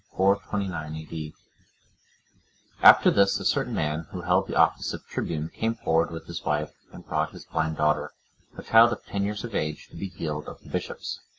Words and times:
[429 0.17 0.95
A.D.] 1.03 1.35
After 2.81 3.11
this, 3.11 3.39
a 3.39 3.45
certain 3.45 3.75
man, 3.75 4.07
who 4.09 4.21
held 4.21 4.47
the 4.47 4.55
office 4.55 4.93
of 4.93 5.05
tribune, 5.05 5.49
came 5.53 5.75
forward 5.75 6.09
with 6.09 6.25
his 6.25 6.43
wife, 6.43 6.71
and 6.91 7.05
brought 7.05 7.33
his 7.33 7.45
blind 7.45 7.77
daughter, 7.77 8.11
a 8.57 8.63
child 8.63 8.91
of 8.91 9.05
ten 9.05 9.23
years 9.23 9.43
of 9.43 9.53
age, 9.53 9.89
to 9.91 9.95
be 9.95 10.07
healed 10.07 10.47
of 10.47 10.59
the 10.63 10.69
bishops. 10.71 11.19